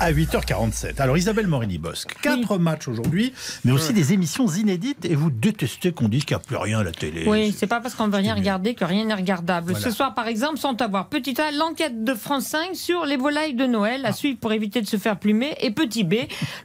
[0.00, 1.00] À 8h47.
[1.00, 3.32] Alors Isabelle Morini-Bosque, quatre matchs aujourd'hui,
[3.64, 6.80] mais aussi des émissions inédites et vous détestez qu'on dise qu'il n'y a plus rien
[6.80, 7.24] à la télé.
[7.26, 9.72] Oui, c'est pas parce qu'on veut rien regarder que rien n'est regardable.
[9.72, 9.84] Voilà.
[9.84, 13.16] Ce soir, par exemple, sont à voir Petit A, l'enquête de France 5 sur les
[13.16, 16.14] volailles de Noël, à suivre pour éviter de se faire plumer, et Petit B,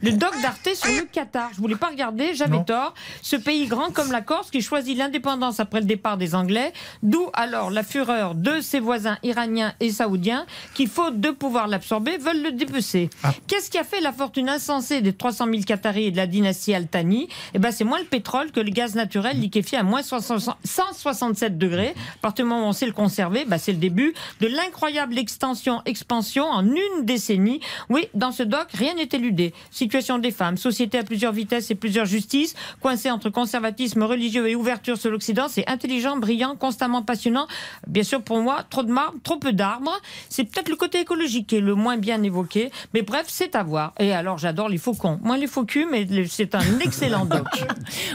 [0.01, 1.49] le doc d'Arte sur le Qatar.
[1.53, 2.93] Je voulais pas regarder, j'avais tort.
[3.21, 6.73] Ce pays grand comme la Corse qui choisit l'indépendance après le départ des Anglais,
[7.03, 12.17] d'où alors la fureur de ses voisins iraniens et saoudiens qui, faute de pouvoir l'absorber,
[12.17, 13.09] veulent le dépecer.
[13.23, 13.33] Ah.
[13.47, 16.73] Qu'est-ce qui a fait la fortune insensée des 300 000 Qataris et de la dynastie
[16.73, 20.01] Al Thani Eh ben, c'est moins le pétrole que le gaz naturel liquéfié à moins
[20.01, 21.93] 160 167 degrés.
[22.15, 25.17] À partir du moment où on sait le conserver, bah, c'est le début de l'incroyable
[25.17, 27.59] extension, expansion en une décennie.
[27.89, 29.53] Oui, dans ce doc, rien n'est éludé.
[29.71, 34.55] Situation des femmes, société à plusieurs vitesses et plusieurs justices, coincée entre conservatisme religieux et
[34.55, 37.47] ouverture sur l'Occident, c'est intelligent, brillant, constamment passionnant.
[37.87, 39.99] Bien sûr, pour moi, trop de marbre, trop peu d'arbres.
[40.29, 42.71] C'est peut-être le côté écologique qui est le moins bien évoqué.
[42.93, 43.93] Mais bref, c'est à voir.
[43.99, 45.19] Et alors, j'adore les faucons.
[45.23, 47.47] Moins les faux culs, mais c'est un excellent doc.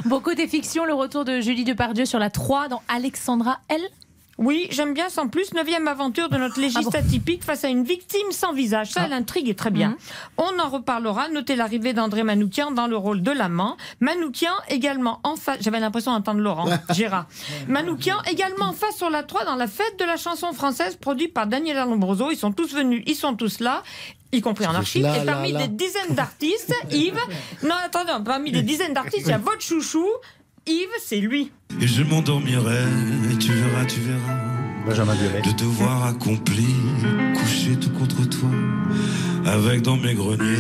[0.04, 3.80] Bon, côté fiction, le retour de Julie Depardieu sur la 3 dans Alexandra L.
[4.38, 5.52] Oui, j'aime bien sans plus.
[5.54, 8.90] Neuvième aventure de notre légiste Ah atypique face à une victime sans visage.
[8.90, 9.90] Ça, l'intrigue est très bien.
[9.90, 9.96] Mhm.
[10.38, 11.28] On en reparlera.
[11.28, 13.76] Notez l'arrivée d'André Manoukian dans le rôle de l'amant.
[14.00, 15.58] Manoukian également en face.
[15.60, 17.26] J'avais l'impression d'entendre Laurent Gérard.
[17.68, 21.32] Manoukian également en face sur la 3 dans la fête de la chanson française produite
[21.32, 22.30] par Daniel Lombroso.
[22.30, 23.82] Ils sont tous venus, ils sont tous là.
[24.32, 25.06] Y compris en archive.
[25.06, 25.66] Et parmi là, là.
[25.68, 27.14] des dizaines d'artistes, Yves.
[27.62, 30.06] Non, attendez, parmi des dizaines d'artistes, il y a votre chouchou.
[30.66, 31.50] Yves, c'est lui.
[31.80, 32.84] Et je m'endormirai,
[33.32, 34.40] et tu verras, tu verras,
[34.86, 35.42] Benjamin Biolay.
[35.44, 36.66] le devoir accompli,
[37.34, 38.48] couché tout contre toi,
[39.44, 40.56] avec dans mes greniers,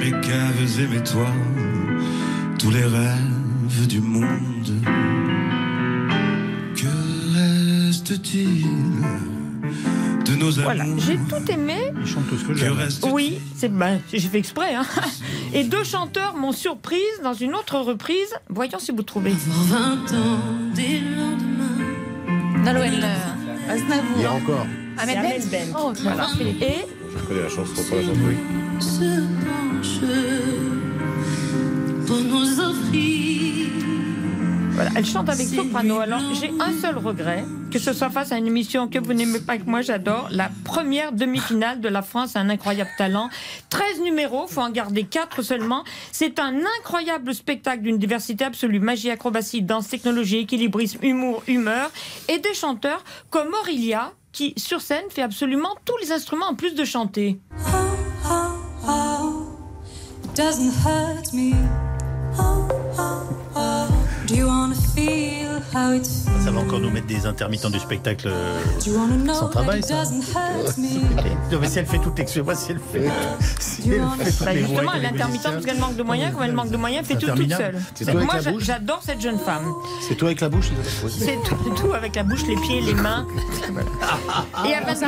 [0.00, 1.32] mes caves et mes toits,
[2.58, 4.72] tous les rêves du monde.
[6.74, 8.66] Que reste-t-il?
[10.26, 10.82] De nos Voilà.
[10.84, 11.92] amours J'ai tout aimé.
[12.00, 12.76] Ils chantent tout ce que j'aime.
[13.12, 14.74] Oui, c'est ben, j'ai fait exprès.
[14.74, 14.84] Hein.
[15.54, 18.34] Et deux chanteurs m'ont surprise dans une autre reprise.
[18.48, 19.34] Voyons si vous trouvez.
[22.64, 23.76] Nolwenn euh,
[24.16, 24.66] Il y a encore.
[24.98, 25.42] Ahmed.
[25.50, 25.78] Bent.
[25.78, 26.26] Oh, Voilà.
[26.60, 28.20] Et Je connais la chanson, pas la chanson.
[28.26, 29.25] oui.
[34.76, 36.00] Voilà, elle chante avec soprano.
[36.00, 39.40] Alors j'ai un seul regret, que ce soit face à une émission que vous n'aimez
[39.40, 43.30] pas que moi j'adore, la première demi-finale de la France a un incroyable talent.
[43.70, 45.82] 13 numéros, faut en garder 4 seulement.
[46.12, 51.90] C'est un incroyable spectacle d'une diversité absolue, magie, acrobatie, danse, technologie, équilibrisme, humour, humeur,
[52.28, 56.74] et des chanteurs comme Aurélia, qui sur scène fait absolument tous les instruments en plus
[56.74, 57.40] de chanter.
[60.36, 61.54] doesn't hurt me.
[65.86, 66.25] out.
[66.56, 69.80] Va encore nous mettre des intermittents du spectacle euh, Do you wanna know sans travail,
[69.80, 69.94] it ça.
[69.96, 71.52] doesn't hurt me?
[71.52, 73.10] Non, mais si elle fait toutes, excusez-moi, si elle fait,
[73.60, 75.52] si elle fait toutes Bah les justement, les l'intermittent, musiciens.
[75.52, 77.80] parce qu'elle manque de moyens, comme elle manque de moyens, elle fait tout toute seule.
[77.94, 79.72] C'est toi avec Moi, j'adore cette jeune femme.
[80.08, 80.70] C'est toi avec la bouche
[81.08, 83.26] C'est tout, tout avec la bouche, les pieds, les mains.
[84.66, 85.06] Et à 22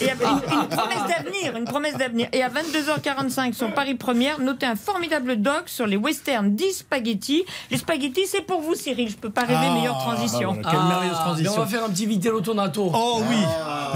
[0.00, 2.28] et à- une, une promesse d'avenir, une promesse d'avenir.
[2.32, 7.44] Et à 22h45 sur Paris Première, notez un formidable doc sur les westerns 10 spaghettis.
[7.70, 9.08] Les spaghettis, c'est pour vous, Cyril.
[9.10, 10.56] Je peux pas rêver Ah, meilleure transition.
[10.62, 11.52] Voilà, Quelle merveilleuse Ah, transition.
[11.54, 12.90] on va faire un petit Vitello Tonato.
[12.94, 13.36] Oh oui,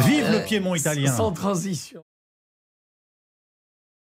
[0.04, 1.12] vive le Piémont italien.
[1.12, 2.00] Sans transition.